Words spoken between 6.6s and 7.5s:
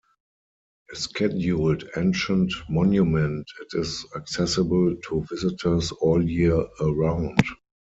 around.